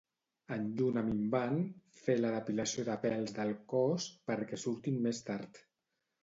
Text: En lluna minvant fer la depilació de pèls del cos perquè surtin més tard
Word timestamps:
En 0.53 0.63
lluna 0.77 1.01
minvant 1.09 1.59
fer 2.05 2.15
la 2.21 2.31
depilació 2.37 2.87
de 2.87 2.95
pèls 3.05 3.35
del 3.37 3.53
cos 3.75 4.09
perquè 4.31 4.61
surtin 4.63 4.99
més 5.07 5.23
tard 5.31 5.63